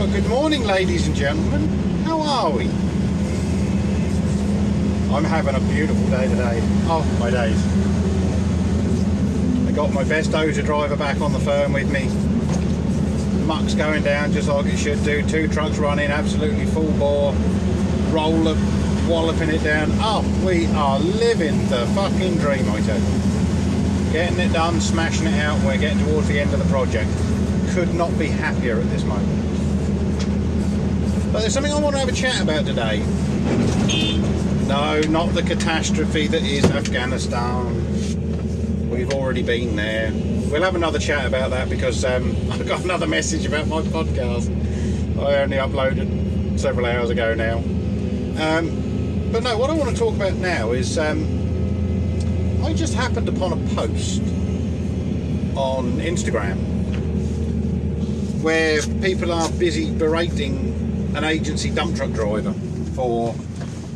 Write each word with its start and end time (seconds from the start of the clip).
Well, 0.00 0.08
good 0.08 0.28
morning, 0.30 0.64
ladies 0.64 1.06
and 1.06 1.14
gentlemen. 1.14 1.68
How 2.04 2.22
are 2.22 2.50
we? 2.50 2.64
I'm 5.14 5.24
having 5.24 5.54
a 5.54 5.60
beautiful 5.74 6.02
day 6.08 6.26
today. 6.26 6.58
Oh, 6.88 7.04
my 7.20 7.28
days. 7.28 7.62
I 9.68 9.72
got 9.72 9.92
my 9.92 10.02
best 10.02 10.30
dozer 10.30 10.64
driver 10.64 10.96
back 10.96 11.20
on 11.20 11.34
the 11.34 11.38
firm 11.40 11.74
with 11.74 11.92
me. 11.92 12.08
Muck's 13.44 13.74
going 13.74 14.02
down 14.02 14.32
just 14.32 14.48
like 14.48 14.64
it 14.64 14.78
should 14.78 15.04
do. 15.04 15.22
Two 15.28 15.48
trucks 15.48 15.76
running, 15.76 16.10
absolutely 16.10 16.64
full 16.64 16.92
bore. 16.92 17.34
Roller 18.08 18.56
walloping 19.06 19.50
it 19.50 19.62
down. 19.62 19.90
Oh, 19.96 20.24
we 20.46 20.64
are 20.68 20.98
living 20.98 21.68
the 21.68 21.84
fucking 21.94 22.38
dream, 22.38 22.70
I 22.70 22.80
tell 22.80 22.98
you. 22.98 24.12
Getting 24.14 24.38
it 24.38 24.54
done, 24.54 24.80
smashing 24.80 25.26
it 25.26 25.38
out. 25.40 25.62
We're 25.62 25.76
getting 25.76 26.02
towards 26.06 26.26
the 26.26 26.40
end 26.40 26.54
of 26.54 26.58
the 26.58 26.70
project. 26.70 27.10
Could 27.74 27.92
not 27.94 28.18
be 28.18 28.28
happier 28.28 28.78
at 28.78 28.88
this 28.88 29.04
moment. 29.04 29.49
But 31.32 31.42
there's 31.42 31.54
something 31.54 31.72
I 31.72 31.78
want 31.78 31.94
to 31.94 32.00
have 32.00 32.08
a 32.08 32.12
chat 32.12 32.42
about 32.42 32.66
today. 32.66 32.98
No, 34.66 35.00
not 35.02 35.32
the 35.32 35.42
catastrophe 35.42 36.26
that 36.26 36.42
is 36.42 36.64
Afghanistan. 36.64 38.90
We've 38.90 39.12
already 39.12 39.42
been 39.42 39.76
there. 39.76 40.10
We'll 40.50 40.64
have 40.64 40.74
another 40.74 40.98
chat 40.98 41.26
about 41.26 41.50
that 41.50 41.68
because 41.68 42.04
um, 42.04 42.34
I 42.50 42.58
got 42.58 42.82
another 42.82 43.06
message 43.06 43.46
about 43.46 43.68
my 43.68 43.80
podcast. 43.82 44.50
I 45.20 45.42
only 45.42 45.56
uploaded 45.56 46.58
several 46.58 46.86
hours 46.86 47.10
ago 47.10 47.34
now. 47.34 47.58
Um, 48.42 49.30
but 49.30 49.44
no, 49.44 49.56
what 49.56 49.70
I 49.70 49.74
want 49.74 49.90
to 49.90 49.96
talk 49.96 50.16
about 50.16 50.34
now 50.34 50.72
is 50.72 50.98
um, 50.98 51.24
I 52.64 52.72
just 52.72 52.94
happened 52.94 53.28
upon 53.28 53.52
a 53.52 53.74
post 53.76 54.20
on 55.54 55.92
Instagram 56.00 56.58
where 58.42 58.82
people 59.00 59.32
are 59.32 59.48
busy 59.52 59.92
berating 59.92 60.79
an 61.14 61.24
agency 61.24 61.70
dump 61.70 61.96
truck 61.96 62.12
driver 62.12 62.52
for 62.94 63.34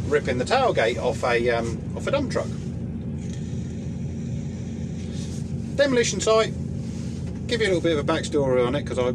ripping 0.07 0.39
the 0.39 0.45
tailgate 0.45 0.99
off 0.99 1.23
a 1.25 1.51
um, 1.51 1.81
off 1.97 2.07
a 2.07 2.11
dump 2.11 2.31
truck. 2.31 2.47
Demolition 5.77 6.21
site. 6.21 6.53
Give 7.47 7.61
you 7.61 7.67
a 7.67 7.69
little 7.69 7.83
bit 7.83 7.97
of 7.97 8.09
a 8.09 8.13
backstory 8.13 8.67
on 8.67 8.75
it 8.75 8.83
because 8.83 8.99
I 8.99 9.13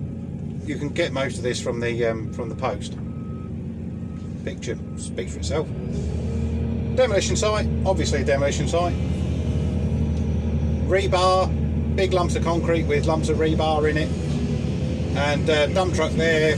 you 0.68 0.78
can 0.78 0.90
get 0.90 1.12
most 1.12 1.38
of 1.38 1.44
this 1.44 1.62
from 1.62 1.80
the 1.80 2.06
um, 2.06 2.32
from 2.34 2.50
the 2.50 2.56
post. 2.56 2.98
Picture 4.46 4.78
speaks 4.98 5.34
for 5.34 5.40
itself. 5.40 5.68
Demolition 6.96 7.36
site, 7.36 7.68
obviously 7.86 8.22
a 8.22 8.26
demolition 8.26 8.68
site. 8.68 8.94
Rebar, 10.88 11.96
big 11.96 12.14
lumps 12.14 12.36
of 12.36 12.44
concrete 12.44 12.84
with 12.84 13.06
lumps 13.06 13.30
of 13.30 13.38
rebar 13.38 13.90
in 13.90 13.98
it, 13.98 14.10
and 15.18 15.50
uh, 15.50 15.68
dump 15.68 15.94
truck 15.94 16.12
there, 16.14 16.56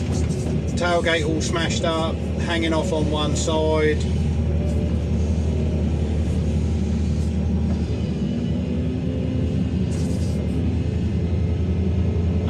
tailgate 0.82 1.24
all 1.28 1.40
smashed 1.40 1.84
up, 1.84 2.16
hanging 2.48 2.74
off 2.74 2.92
on 2.92 3.12
one 3.12 3.36
side. 3.36 3.98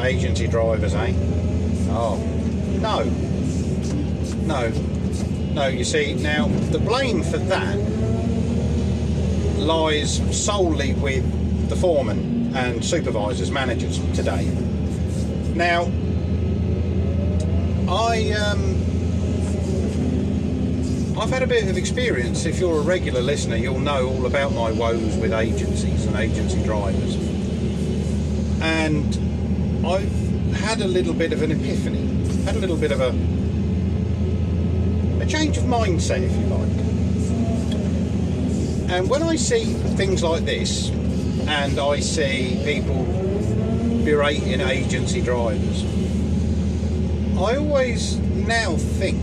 Agency 0.02 0.48
drivers, 0.48 0.96
eh? 0.96 1.14
Oh, 1.90 2.16
no. 2.80 3.04
No. 4.46 4.70
No, 5.54 5.68
you 5.68 5.84
see, 5.84 6.14
now 6.14 6.48
the 6.72 6.80
blame 6.80 7.24
for 7.24 7.38
that 7.38 7.78
lies 9.58 10.22
solely 10.34 10.94
with 10.94 11.68
the 11.68 11.76
foreman 11.76 12.56
and 12.56 12.84
supervisors, 12.84 13.52
managers 13.52 14.00
today. 14.16 14.46
Now, 15.54 15.92
I 17.92 18.32
um, 18.32 18.78
I've 21.20 21.30
had 21.30 21.44
a 21.44 21.48
bit 21.48 21.68
of 21.68 21.76
experience. 21.78 22.46
If 22.46 22.58
you're 22.58 22.78
a 22.80 22.82
regular 22.82 23.20
listener, 23.20 23.58
you'll 23.58 23.80
know 23.80 24.08
all 24.08 24.26
about 24.26 24.54
my 24.54 24.72
woes 24.72 25.18
with 25.18 25.34
agencies 25.34 26.06
and 26.06 26.16
agency 26.16 26.64
drivers. 26.64 27.18
And 28.62 29.86
I've 29.86 30.10
had 30.56 30.80
a 30.80 30.88
little 30.88 31.14
bit 31.14 31.34
of 31.34 31.42
an 31.42 31.52
epiphany, 31.52 32.08
had 32.46 32.56
a 32.56 32.60
little 32.60 32.78
bit 32.78 32.94
of 32.94 33.02
a 33.02 33.10
a 35.22 35.26
change 35.26 35.58
of 35.58 35.66
mindset, 35.66 36.24
if 36.24 36.32
you 36.32 36.46
like. 36.48 36.70
And 38.90 39.10
when 39.10 39.22
I 39.22 39.36
see 39.36 39.66
things 39.98 40.24
like 40.24 40.46
this, 40.46 40.92
and 41.46 41.78
I 41.78 42.00
see 42.00 42.62
people 42.64 43.04
berating 44.06 44.62
agency 44.62 45.22
drivers, 45.22 45.84
I 47.44 47.56
always 47.56 48.20
now 48.20 48.76
think 48.76 49.20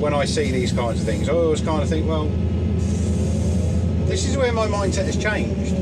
when 0.00 0.12
I 0.12 0.24
see 0.24 0.50
these 0.50 0.72
kinds 0.72 0.98
of 0.98 1.06
things, 1.06 1.28
I 1.28 1.32
always 1.32 1.60
kind 1.60 1.80
of 1.80 1.88
think, 1.88 2.08
well, 2.08 2.26
this 4.08 4.28
is 4.28 4.36
where 4.36 4.52
my 4.52 4.66
mindset 4.66 5.04
has 5.04 5.16
changed. 5.16 5.72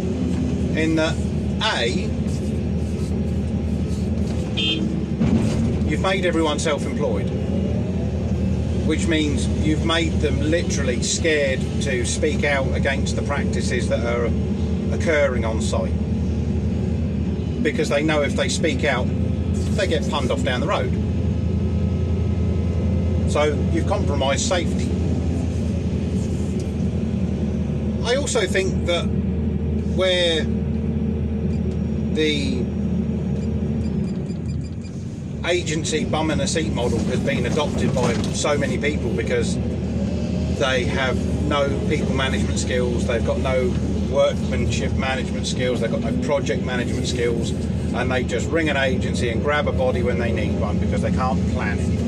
In 0.76 0.96
that, 0.96 1.16
A, 1.74 1.88
you've 5.88 6.02
made 6.02 6.26
everyone 6.26 6.58
self 6.58 6.84
employed, 6.84 7.30
which 8.86 9.06
means 9.06 9.48
you've 9.66 9.86
made 9.86 10.12
them 10.20 10.38
literally 10.38 11.02
scared 11.02 11.60
to 11.82 12.04
speak 12.04 12.44
out 12.44 12.70
against 12.74 13.16
the 13.16 13.22
practices 13.22 13.88
that 13.88 14.04
are 14.04 14.26
occurring 14.94 15.46
on 15.46 15.62
site. 15.62 15.94
Because 17.62 17.88
they 17.88 18.02
know 18.02 18.20
if 18.20 18.36
they 18.36 18.50
speak 18.50 18.84
out, 18.84 19.06
they 19.76 19.86
get 19.86 20.08
punned 20.10 20.30
off 20.30 20.42
down 20.42 20.60
the 20.60 20.66
road. 20.66 20.92
So 23.30 23.44
you've 23.72 23.86
compromised 23.86 24.46
safety. 24.46 24.90
I 28.04 28.16
also 28.16 28.46
think 28.46 28.86
that 28.86 29.04
where 29.96 30.44
the 32.14 32.62
agency 35.46 36.04
bum 36.04 36.30
in 36.30 36.40
a 36.40 36.46
seat 36.46 36.72
model 36.72 36.98
has 36.98 37.20
been 37.20 37.46
adopted 37.46 37.94
by 37.94 38.12
so 38.32 38.56
many 38.58 38.78
people 38.78 39.10
because 39.10 39.56
they 40.58 40.84
have 40.84 41.16
no 41.46 41.68
people 41.88 42.12
management 42.14 42.58
skills, 42.58 43.06
they've 43.06 43.24
got 43.24 43.38
no 43.38 43.68
workmanship 44.10 44.92
management 44.92 45.46
skills, 45.46 45.80
they've 45.80 45.90
got 45.90 46.00
no 46.00 46.22
project 46.26 46.62
management 46.64 47.06
skills, 47.06 47.52
and 47.94 48.10
they 48.10 48.24
just 48.24 48.48
ring 48.50 48.68
an 48.68 48.76
agency 48.76 49.28
and 49.30 49.42
grab 49.42 49.68
a 49.68 49.72
body 49.72 50.02
when 50.02 50.18
they 50.18 50.32
need 50.32 50.58
one 50.58 50.78
because 50.78 51.02
they 51.02 51.12
can't 51.12 51.40
plan 51.52 51.78
it. 51.78 52.02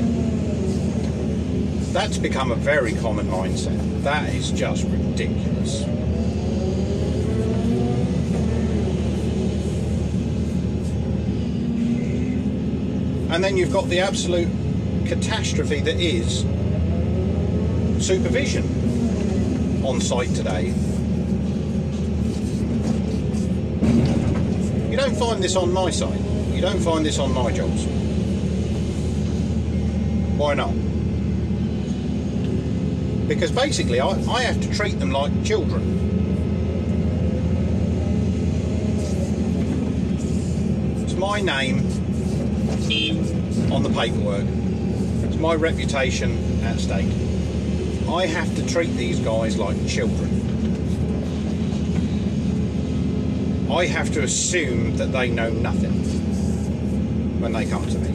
That's 1.93 2.17
become 2.17 2.51
a 2.51 2.55
very 2.55 2.93
common 2.93 3.27
mindset. 3.27 4.03
That 4.03 4.33
is 4.33 4.51
just 4.51 4.83
ridiculous. 4.85 5.83
And 13.31 13.43
then 13.43 13.57
you've 13.57 13.73
got 13.73 13.89
the 13.89 13.99
absolute 13.99 14.47
catastrophe 15.07 15.81
that 15.81 15.99
is 15.99 16.45
supervision 18.05 19.83
on 19.85 20.01
site 20.01 20.33
today. 20.33 20.73
You 24.95 25.01
don't 25.01 25.17
find 25.17 25.43
this 25.43 25.57
on 25.57 25.73
my 25.73 25.91
site. 25.91 26.21
You 26.53 26.61
don't 26.61 26.79
find 26.79 27.05
this 27.05 27.19
on 27.19 27.33
my 27.33 27.51
jobs. 27.51 27.83
Why 30.37 30.53
not? 30.53 30.71
Because 33.27 33.51
basically, 33.51 33.99
I, 33.99 34.11
I 34.11 34.43
have 34.43 34.61
to 34.61 34.73
treat 34.73 34.97
them 34.97 35.11
like 35.11 35.43
children. 35.43 35.81
It's 41.03 41.15
my 41.15 41.41
name 41.41 41.79
on 43.73 43.83
the 43.83 43.89
paperwork. 43.89 44.45
It's 45.27 45.35
my 45.35 45.55
reputation 45.55 46.63
at 46.63 46.79
stake. 46.79 47.11
I 48.07 48.27
have 48.27 48.55
to 48.55 48.65
treat 48.65 48.95
these 48.95 49.19
guys 49.19 49.57
like 49.57 49.75
children. 49.89 50.54
I 53.71 53.87
have 53.87 54.13
to 54.13 54.21
assume 54.21 54.97
that 54.97 55.11
they 55.11 55.29
know 55.29 55.49
nothing 55.49 55.91
when 57.41 57.51
they 57.53 57.65
come 57.65 57.85
to 57.87 57.97
me. 57.97 58.11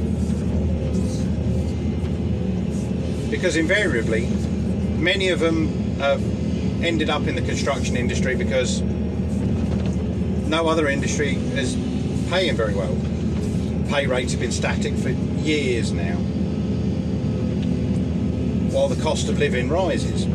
Because 3.30 3.56
invariably, 3.56 4.26
many 4.98 5.28
of 5.28 5.40
them 5.40 5.68
have 5.98 6.22
ended 6.82 7.10
up 7.10 7.26
in 7.26 7.34
the 7.34 7.42
construction 7.42 7.96
industry 7.96 8.36
because 8.36 8.80
no 10.48 10.68
other 10.68 10.88
industry 10.88 11.34
is 11.34 11.74
paying 12.30 12.56
very 12.56 12.74
well. 12.74 12.96
Pay 13.88 14.06
rates 14.06 14.32
have 14.32 14.40
been 14.40 14.52
static 14.52 14.94
for 14.94 15.10
years 15.10 15.90
now, 15.92 16.16
while 18.72 18.88
the 18.88 19.02
cost 19.02 19.28
of 19.28 19.38
living 19.38 19.68
rises. 19.68 20.26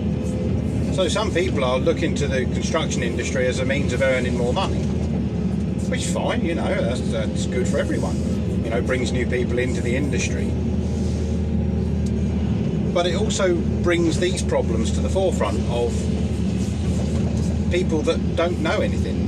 So 0.95 1.07
some 1.07 1.31
people 1.31 1.63
are 1.63 1.77
looking 1.79 2.15
to 2.15 2.27
the 2.27 2.45
construction 2.45 3.01
industry 3.01 3.47
as 3.47 3.59
a 3.59 3.65
means 3.65 3.93
of 3.93 4.01
earning 4.01 4.37
more 4.37 4.53
money, 4.53 4.81
which 5.89 6.01
is 6.01 6.13
fine, 6.13 6.43
you 6.45 6.55
know, 6.55 6.67
that's, 6.67 7.11
that's 7.11 7.45
good 7.47 7.67
for 7.67 7.77
everyone. 7.77 8.15
you 8.65 8.71
know, 8.71 8.81
brings 8.81 9.11
new 9.11 9.27
people 9.27 9.59
into 9.59 9.79
the 9.79 9.95
industry. 9.95 10.51
But 12.93 13.05
it 13.05 13.15
also 13.15 13.55
brings 13.83 14.19
these 14.19 14.41
problems 14.41 14.91
to 14.93 15.01
the 15.01 15.09
forefront 15.09 15.59
of 15.69 15.93
people 17.71 18.01
that 18.01 18.35
don't 18.35 18.59
know 18.61 18.81
anything. 18.81 19.27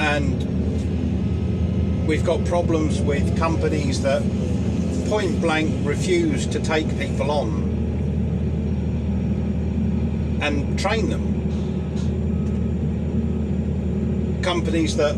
And 0.00 0.46
we've 2.06 2.24
got 2.24 2.42
problems 2.46 3.02
with 3.02 3.36
companies 3.36 4.00
that 4.02 4.22
point 5.08 5.40
blank 5.42 5.86
refuse 5.86 6.46
to 6.46 6.58
take 6.58 6.88
people 6.98 7.30
on 7.30 7.70
and 10.40 10.78
train 10.78 11.10
them. 11.10 11.31
Companies 14.42 14.96
that 14.96 15.16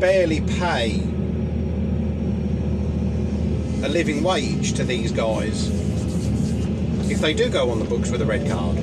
barely 0.00 0.40
pay 0.40 1.00
a 3.84 3.88
living 3.88 4.22
wage 4.22 4.72
to 4.74 4.84
these 4.84 5.12
guys 5.12 5.68
if 7.10 7.20
they 7.20 7.32
do 7.32 7.48
go 7.48 7.70
on 7.70 7.78
the 7.78 7.84
books 7.84 8.10
with 8.10 8.20
a 8.22 8.24
red 8.24 8.48
card 8.48 8.78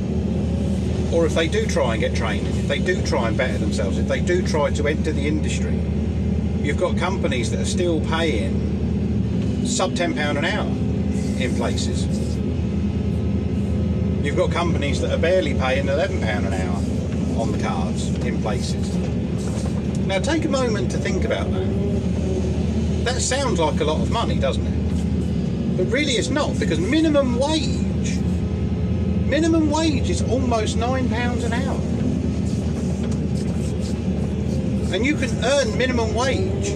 or 1.13 1.25
if 1.25 1.35
they 1.35 1.47
do 1.47 1.65
try 1.67 1.93
and 1.93 1.99
get 1.99 2.15
training, 2.15 2.55
if 2.55 2.67
they 2.67 2.79
do 2.79 3.01
try 3.03 3.27
and 3.27 3.37
better 3.37 3.57
themselves, 3.57 3.97
if 3.97 4.07
they 4.07 4.21
do 4.21 4.41
try 4.47 4.71
to 4.71 4.87
enter 4.87 5.11
the 5.11 5.27
industry, 5.27 5.77
you've 6.61 6.79
got 6.79 6.97
companies 6.97 7.51
that 7.51 7.59
are 7.59 7.65
still 7.65 7.99
paying 8.05 9.65
sub 9.65 9.91
£10 9.91 10.37
an 10.37 10.45
hour 10.45 10.67
in 11.43 11.55
places. 11.55 12.05
You've 14.23 14.37
got 14.37 14.51
companies 14.51 15.01
that 15.01 15.11
are 15.11 15.17
barely 15.17 15.55
paying 15.55 15.87
£11 15.87 16.45
an 16.45 16.53
hour 16.53 16.90
on 17.41 17.51
the 17.51 17.59
cards 17.59 18.07
in 18.25 18.41
places. 18.41 18.95
Now 20.05 20.19
take 20.19 20.45
a 20.45 20.49
moment 20.49 20.91
to 20.91 20.97
think 20.97 21.25
about 21.25 21.51
that. 21.51 23.05
That 23.05 23.21
sounds 23.21 23.59
like 23.59 23.79
a 23.81 23.83
lot 23.83 23.99
of 24.01 24.11
money, 24.11 24.39
doesn't 24.39 24.65
it? 24.65 25.77
But 25.77 25.87
really 25.87 26.13
it's 26.13 26.29
not, 26.29 26.59
because 26.59 26.79
minimum 26.79 27.39
wage 27.39 27.91
Minimum 29.31 29.71
wage 29.71 30.09
is 30.09 30.21
almost 30.23 30.75
£9 30.75 31.45
an 31.45 31.53
hour. 31.53 31.79
And 34.93 35.05
you 35.05 35.15
can 35.15 35.29
earn 35.45 35.77
minimum 35.77 36.13
wage 36.13 36.73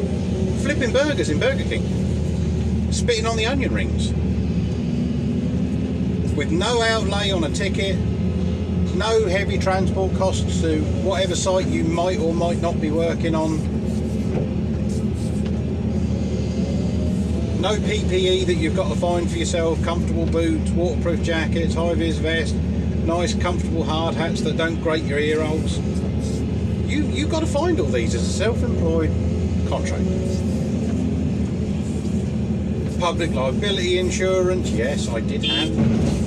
flipping 0.62 0.94
burgers 0.94 1.30
in 1.30 1.38
Burger 1.38 1.66
King, 1.66 1.84
spitting 2.94 3.26
on 3.26 3.36
the 3.36 3.46
onion 3.46 3.74
rings, 3.74 4.14
with 6.38 6.50
no 6.50 6.82
outlay 6.82 7.30
on 7.30 7.44
a 7.44 7.50
ticket, 7.50 7.98
no 8.96 9.28
heavy 9.28 9.58
transport 9.58 10.16
costs 10.16 10.62
to 10.62 10.82
whatever 11.04 11.36
site 11.36 11.68
you 11.68 11.84
might 11.84 12.20
or 12.20 12.34
might 12.34 12.62
not 12.62 12.80
be 12.80 12.92
working 12.92 13.36
on, 13.36 13.58
no 17.60 17.76
PPE 17.76 18.46
that 18.46 18.54
you've 18.54 18.76
got 18.76 18.90
to 18.90 19.00
find 19.00 19.30
for 19.30 19.38
yourself, 19.38 19.82
comfortable 19.84 20.26
boots, 20.26 20.72
waterproof 20.72 21.22
jackets, 21.24 21.74
high-vis 21.74 22.18
vest, 22.20 22.56
nice 23.06 23.34
comfortable 23.34 23.84
hard 23.84 24.16
hats 24.16 24.42
that 24.42 24.56
don't 24.56 24.82
grate 24.82 25.04
your 25.04 25.20
ear 25.20 25.44
holes. 25.44 25.78
You, 26.88 27.04
you've 27.04 27.32
got 27.32 27.42
to 27.42 27.48
find 27.48 27.80
all 27.80 27.88
these 27.88 28.16
as 28.16 28.24
a 28.24 28.32
self-employed 28.32 29.10
contractor. 29.68 30.06
Public 33.00 33.34
liability 33.34 34.00
insurance, 34.00 34.70
yes, 34.70 35.10
I 35.10 35.20
did 35.20 35.44
have. 35.44 36.25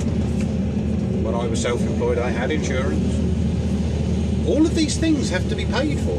When 1.29 1.39
I 1.39 1.45
was 1.45 1.61
self-employed, 1.61 2.17
I 2.17 2.31
had 2.31 2.49
insurance. 2.49 4.47
All 4.47 4.65
of 4.65 4.73
these 4.73 4.97
things 4.97 5.29
have 5.29 5.47
to 5.49 5.55
be 5.55 5.65
paid 5.65 5.99
for, 5.99 6.15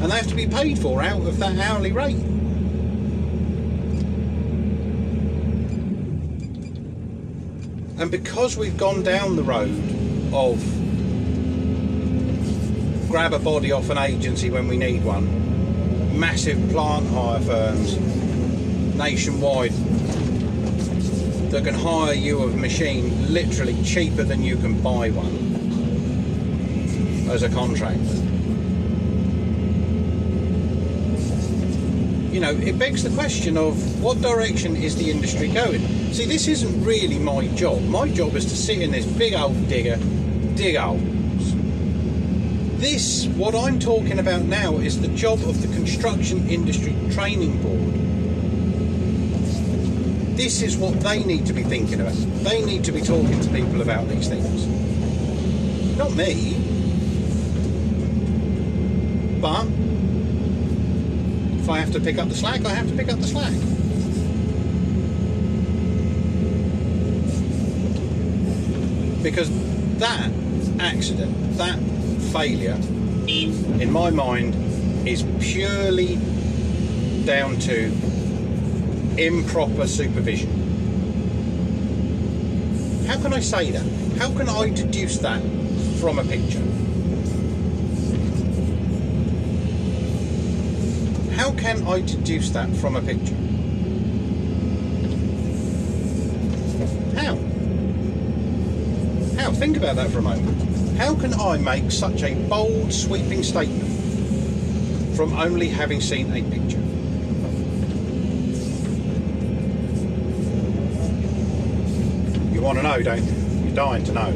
and 0.00 0.12
they 0.12 0.16
have 0.16 0.28
to 0.28 0.36
be 0.36 0.46
paid 0.46 0.78
for 0.78 1.02
out 1.02 1.22
of 1.22 1.38
that 1.40 1.58
hourly 1.58 1.90
rate. 1.90 2.14
And 7.98 8.12
because 8.12 8.56
we've 8.56 8.76
gone 8.76 9.02
down 9.02 9.34
the 9.34 9.42
road 9.42 9.74
of 10.32 10.62
grab 13.08 13.32
a 13.32 13.40
body 13.40 13.72
off 13.72 13.90
an 13.90 13.98
agency 13.98 14.50
when 14.50 14.68
we 14.68 14.76
need 14.76 15.04
one, 15.04 16.16
massive 16.16 16.70
plant 16.70 17.08
hire 17.08 17.40
firms 17.40 17.98
nationwide 18.94 19.72
that 21.50 21.64
can 21.64 21.74
hire 21.74 22.14
you 22.14 22.42
a 22.42 22.46
machine 22.48 23.32
literally 23.32 23.80
cheaper 23.82 24.22
than 24.22 24.42
you 24.42 24.56
can 24.56 24.80
buy 24.82 25.10
one 25.10 25.48
as 27.30 27.42
a 27.42 27.48
contractor. 27.48 28.00
You 32.32 32.40
know, 32.40 32.50
it 32.50 32.78
begs 32.78 33.02
the 33.02 33.10
question 33.10 33.56
of 33.56 34.02
what 34.02 34.20
direction 34.20 34.76
is 34.76 34.96
the 34.96 35.10
industry 35.10 35.48
going? 35.48 35.80
See, 36.12 36.26
this 36.26 36.46
isn't 36.46 36.84
really 36.84 37.18
my 37.18 37.48
job. 37.48 37.82
My 37.84 38.08
job 38.08 38.36
is 38.36 38.44
to 38.44 38.56
sit 38.56 38.80
in 38.80 38.92
this 38.92 39.06
big 39.06 39.34
old 39.34 39.68
digger, 39.68 39.96
dig 40.54 40.76
holes. 40.76 41.54
This, 42.78 43.26
what 43.28 43.54
I'm 43.54 43.80
talking 43.80 44.18
about 44.18 44.42
now, 44.42 44.76
is 44.76 45.00
the 45.00 45.08
job 45.08 45.40
of 45.40 45.62
the 45.62 45.74
Construction 45.74 46.46
Industry 46.48 46.94
Training 47.10 47.60
Board. 47.62 48.17
This 50.38 50.62
is 50.62 50.76
what 50.76 51.00
they 51.00 51.24
need 51.24 51.46
to 51.46 51.52
be 51.52 51.64
thinking 51.64 52.00
about. 52.00 52.12
They 52.44 52.64
need 52.64 52.84
to 52.84 52.92
be 52.92 53.00
talking 53.00 53.40
to 53.40 53.50
people 53.50 53.82
about 53.82 54.08
these 54.08 54.28
things. 54.28 54.68
Not 55.98 56.14
me. 56.14 56.54
But 59.40 59.66
if 61.60 61.68
I 61.68 61.80
have 61.80 61.90
to 61.90 61.98
pick 62.00 62.18
up 62.18 62.28
the 62.28 62.36
slack, 62.36 62.64
I 62.64 62.72
have 62.72 62.88
to 62.88 62.94
pick 62.94 63.12
up 63.12 63.18
the 63.18 63.26
slack. 63.26 63.52
because 69.24 69.50
that 69.98 70.30
accident, 70.78 71.56
that 71.58 71.80
failure, 72.32 72.78
in 73.26 73.90
my 73.90 74.10
mind, 74.10 74.54
is 75.04 75.24
purely 75.40 76.14
down 77.24 77.58
to 77.58 77.90
improper 79.18 79.86
supervision. 79.88 80.48
How 83.06 83.20
can 83.20 83.32
I 83.32 83.40
say 83.40 83.72
that? 83.72 83.84
How 84.18 84.32
can 84.32 84.48
I 84.48 84.70
deduce 84.70 85.18
that 85.18 85.42
from 86.00 86.20
a 86.20 86.24
picture? 86.24 86.62
How 91.34 91.52
can 91.52 91.86
I 91.88 92.00
deduce 92.00 92.50
that 92.50 92.74
from 92.76 92.94
a 92.94 93.00
picture? 93.00 93.34
How? 97.20 97.34
How? 99.42 99.52
Think 99.52 99.76
about 99.76 99.96
that 99.96 100.10
for 100.10 100.18
a 100.18 100.22
moment. 100.22 100.96
How 100.96 101.14
can 101.16 101.34
I 101.34 101.56
make 101.58 101.90
such 101.90 102.22
a 102.22 102.34
bold, 102.48 102.92
sweeping 102.92 103.42
statement 103.42 103.88
from 105.16 105.32
only 105.32 105.68
having 105.68 106.00
seen 106.00 106.32
a 106.32 106.42
picture? 106.42 106.77
You 112.58 112.64
want 112.64 112.78
to 112.78 112.82
know, 112.82 113.00
don't 113.00 113.22
you? 113.22 113.66
You're 113.66 113.76
dying 113.76 114.02
to 114.02 114.12
know. 114.12 114.32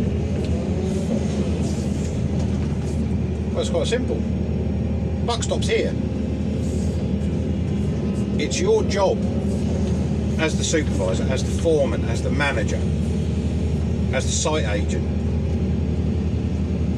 Well, 3.51 3.61
it's 3.63 3.69
quite 3.69 3.89
simple. 3.89 4.15
Buck 5.27 5.43
stops 5.43 5.67
here. 5.67 5.93
It's 8.39 8.61
your 8.61 8.85
job 8.85 9.19
as 10.39 10.57
the 10.57 10.63
supervisor, 10.63 11.25
as 11.25 11.43
the 11.43 11.63
foreman, 11.63 12.05
as 12.05 12.23
the 12.23 12.31
manager, 12.31 12.81
as 14.15 14.25
the 14.25 14.31
site 14.31 14.67
agent 14.67 15.03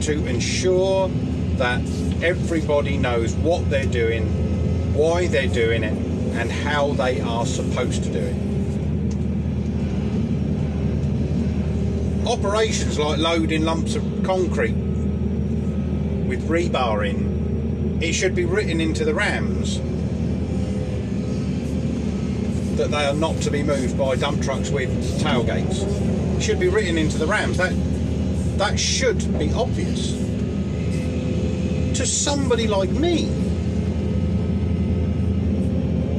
to 0.02 0.26
ensure 0.26 1.08
that 1.56 1.80
everybody 2.22 2.98
knows 2.98 3.34
what 3.36 3.70
they're 3.70 3.86
doing, 3.86 4.26
why 4.92 5.26
they're 5.26 5.48
doing 5.48 5.84
it, 5.84 5.96
and 6.36 6.52
how 6.52 6.92
they 6.92 7.22
are 7.22 7.46
supposed 7.46 8.04
to 8.04 8.10
do 8.10 8.18
it. 8.18 8.53
Operations 12.26 12.98
like 12.98 13.18
loading 13.18 13.64
lumps 13.64 13.96
of 13.96 14.02
concrete 14.24 14.72
with 16.26 16.48
rebar 16.48 17.08
in, 17.08 18.02
it 18.02 18.14
should 18.14 18.34
be 18.34 18.44
written 18.44 18.80
into 18.80 19.04
the 19.04 19.12
RAMs 19.12 19.78
that 22.76 22.90
they 22.90 23.04
are 23.04 23.14
not 23.14 23.36
to 23.42 23.50
be 23.50 23.62
moved 23.62 23.96
by 23.96 24.16
dump 24.16 24.42
trucks 24.42 24.70
with 24.70 24.88
tailgates. 25.20 25.82
It 26.36 26.42
should 26.42 26.58
be 26.58 26.68
written 26.68 26.98
into 26.98 27.18
the 27.18 27.26
RAMs. 27.26 27.56
That 27.58 27.72
that 28.58 28.80
should 28.80 29.18
be 29.38 29.52
obvious 29.52 30.12
to 31.98 32.06
somebody 32.06 32.66
like 32.66 32.90
me 32.90 33.26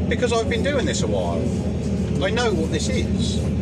because 0.08 0.32
I've 0.32 0.50
been 0.50 0.64
doing 0.64 0.86
this 0.86 1.02
a 1.02 1.08
while. 1.08 1.42
I 2.24 2.30
know 2.30 2.54
what 2.54 2.72
this 2.72 2.90
is. 2.90 3.55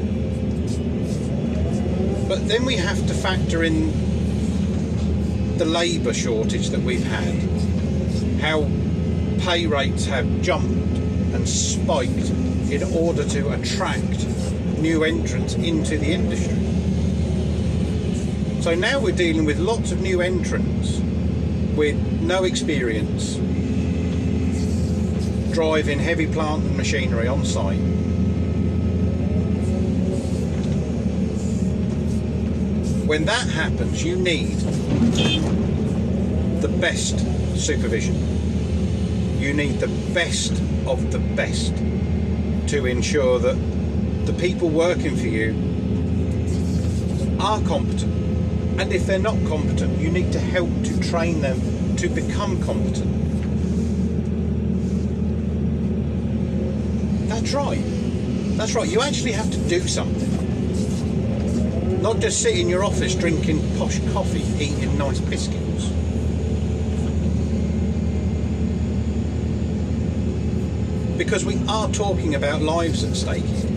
But 2.28 2.48
then 2.48 2.66
we 2.66 2.78
have 2.78 3.06
to 3.08 3.14
factor 3.14 3.64
in 3.64 3.92
the 5.58 5.66
labour 5.66 6.14
shortage 6.14 6.70
that 6.70 6.82
we've 6.82 7.04
had, 7.04 7.36
how 8.42 8.70
pay 9.40 9.68
rates 9.68 10.06
have 10.06 10.42
jumped 10.42 10.98
and 11.34 11.48
spiked 11.48 12.30
in 12.72 12.84
order 12.96 13.24
to 13.26 13.52
attract 13.52 14.28
new 14.80 15.04
entrants 15.04 15.54
into 15.56 15.98
the 15.98 16.12
industry. 16.12 16.60
So 18.62 18.76
now 18.76 19.00
we're 19.00 19.16
dealing 19.16 19.46
with 19.46 19.60
lots 19.60 19.92
of 19.92 20.02
new 20.02 20.22
entrants 20.22 21.00
with 21.76 21.96
no 22.22 22.46
experience 22.46 23.36
driving 25.54 26.00
heavy 26.00 26.26
plant 26.26 26.64
and 26.64 26.76
machinery 26.76 27.28
on 27.28 27.46
site. 27.46 27.80
When 33.06 33.26
that 33.26 33.48
happens, 33.50 34.04
you 34.04 34.16
need 34.16 34.56
the 36.62 36.70
best 36.80 37.20
supervision. 37.58 38.16
You 39.40 39.54
need 39.54 39.82
the 39.82 39.90
best 40.14 40.54
of 40.88 41.12
the 41.12 41.20
best 41.20 41.76
to 42.68 42.86
ensure 42.86 43.40
that 43.40 43.56
the 44.26 44.34
people 44.34 44.70
working 44.70 45.18
for 45.18 45.28
you 45.28 45.52
are 47.42 47.62
competent. 47.64 48.14
And 48.80 48.94
if 48.94 49.06
they're 49.06 49.20
not 49.20 49.36
competent, 49.48 50.00
you 50.00 50.10
need 50.10 50.32
to 50.32 50.40
help 50.40 50.70
to 50.86 51.00
train 51.02 51.42
them 51.42 51.98
to 51.98 52.08
become 52.08 52.64
competent. 52.64 53.12
That's 57.28 57.54
right. 57.54 57.84
That's 58.58 58.74
right. 58.74 58.90
You 58.90 59.02
actually 59.02 59.34
have 59.34 59.52
to 59.52 59.58
do 59.68 59.88
something. 59.88 60.33
Not 62.04 62.20
just 62.20 62.42
sit 62.42 62.58
in 62.58 62.68
your 62.68 62.84
office 62.84 63.16
drinking 63.16 63.62
posh 63.78 63.98
coffee, 64.12 64.44
eating 64.62 64.98
nice 64.98 65.22
biscuits. 65.22 65.86
Because 71.18 71.46
we 71.46 71.62
are 71.70 71.88
talking 71.92 72.36
about 72.36 72.62
lives 72.62 73.06
at 73.06 73.16
stake 73.16 73.46
here. 73.46 73.70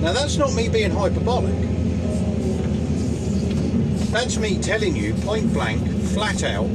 Now, 0.00 0.12
that's 0.12 0.36
not 0.36 0.52
me 0.54 0.68
being 0.68 0.90
hyperbolic. 0.90 1.54
That's 4.10 4.36
me 4.36 4.58
telling 4.60 4.96
you 4.96 5.14
point 5.14 5.52
blank, 5.52 5.80
flat 6.06 6.42
out, 6.42 6.70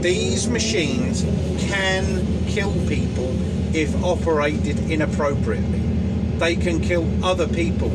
these 0.00 0.46
machines 0.46 1.22
can 1.68 2.46
kill 2.46 2.72
people 2.86 3.34
if 3.74 4.00
operated 4.04 4.78
inappropriately. 4.88 5.80
They 6.38 6.54
can 6.54 6.80
kill 6.80 7.04
other 7.24 7.48
people 7.48 7.90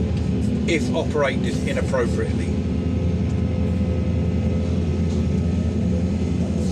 if 0.68 0.94
operated 0.96 1.68
inappropriately. 1.68 2.48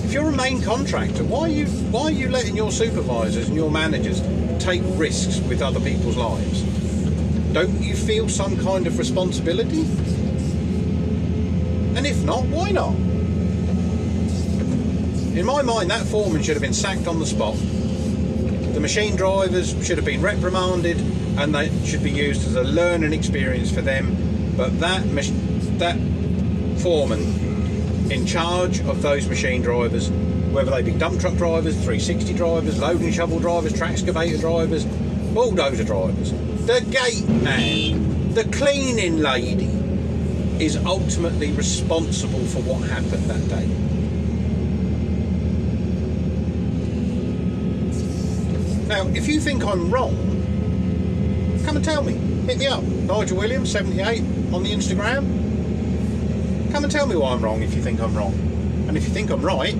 If 0.05 0.13
you're 0.13 0.29
a 0.29 0.35
main 0.35 0.61
contractor, 0.61 1.23
why 1.23 1.41
are 1.41 1.47
you 1.47 1.65
why 1.65 2.03
are 2.03 2.11
you 2.11 2.29
letting 2.29 2.55
your 2.55 2.71
supervisors 2.71 3.47
and 3.47 3.55
your 3.55 3.71
managers 3.71 4.21
take 4.63 4.81
risks 4.97 5.39
with 5.47 5.61
other 5.61 5.79
people's 5.79 6.17
lives? 6.17 6.61
Don't 7.53 7.81
you 7.81 7.95
feel 7.95 8.29
some 8.29 8.57
kind 8.57 8.87
of 8.87 8.97
responsibility? 8.97 9.81
And 11.97 12.07
if 12.07 12.23
not, 12.23 12.45
why 12.45 12.71
not? 12.71 12.95
In 15.35 15.45
my 15.45 15.61
mind, 15.61 15.89
that 15.91 16.05
foreman 16.07 16.43
should 16.43 16.55
have 16.55 16.61
been 16.61 16.73
sacked 16.73 17.07
on 17.07 17.19
the 17.19 17.25
spot. 17.25 17.55
The 18.73 18.79
machine 18.79 19.15
drivers 19.15 19.71
should 19.85 19.97
have 19.97 20.05
been 20.05 20.21
reprimanded, 20.21 20.97
and 21.41 21.55
they 21.55 21.69
should 21.83 22.03
be 22.03 22.11
used 22.11 22.45
as 22.45 22.55
a 22.55 22.61
learning 22.61 23.13
experience 23.13 23.71
for 23.71 23.81
them. 23.81 24.15
But 24.55 24.79
that 24.79 25.03
that 25.79 25.97
foreman 26.81 28.11
in 28.11 28.27
charge 28.27 28.81
of 28.81 29.01
those 29.01 29.27
machine 29.27 29.63
drivers, 29.63 30.11
whether 30.51 30.69
they 30.69 30.83
be 30.83 30.91
dump 30.91 31.19
truck 31.19 31.35
drivers, 31.35 31.75
360 31.75 32.33
drivers, 32.33 32.79
loading 32.79 33.11
shovel 33.11 33.39
drivers, 33.39 33.73
track 33.73 33.91
excavator 33.91 34.37
drivers, 34.37 34.85
bulldozer 35.33 35.83
drivers, 35.83 36.31
the 36.67 36.85
gate 36.91 37.27
man, 37.27 38.33
the 38.33 38.43
cleaning 38.45 39.17
lady 39.17 39.65
is 40.63 40.77
ultimately 40.85 41.51
responsible 41.53 42.45
for 42.45 42.59
what 42.61 42.87
happened 42.87 43.23
that 43.23 43.49
day. 43.49 43.67
Now, 48.87 49.07
if 49.15 49.27
you 49.27 49.39
think 49.39 49.63
I'm 49.63 49.89
wrong, 49.89 50.40
come 51.71 51.77
and 51.77 51.85
tell 51.85 52.03
me. 52.03 52.11
Hit 52.47 52.57
me 52.57 52.67
up. 52.67 52.83
Nigel 52.83 53.37
Williams, 53.37 53.71
78 53.71 54.19
on 54.53 54.61
the 54.61 54.73
Instagram. 54.73 55.23
Come 56.73 56.83
and 56.83 56.91
tell 56.91 57.07
me 57.07 57.15
why 57.15 57.31
I'm 57.31 57.41
wrong 57.41 57.61
if 57.61 57.73
you 57.73 57.81
think 57.81 58.01
I'm 58.01 58.13
wrong. 58.13 58.33
And 58.89 58.97
if 58.97 59.05
you 59.05 59.09
think 59.09 59.31
I'm 59.31 59.41
right, 59.41 59.71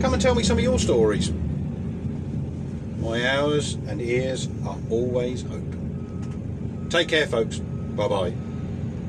come 0.00 0.14
and 0.14 0.22
tell 0.22 0.34
me 0.34 0.42
some 0.42 0.56
of 0.56 0.64
your 0.64 0.78
stories. 0.78 1.32
My 2.98 3.28
hours 3.28 3.74
and 3.74 4.00
ears 4.00 4.48
are 4.64 4.78
always 4.88 5.44
open. 5.44 6.86
Take 6.88 7.08
care, 7.08 7.26
folks. 7.26 7.58
Bye 7.58 8.08
bye. 8.08 8.45